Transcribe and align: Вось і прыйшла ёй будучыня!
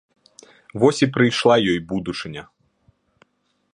Вось 0.83 1.01
і 1.07 1.09
прыйшла 1.17 1.55
ёй 1.75 1.77
будучыня! 1.93 2.43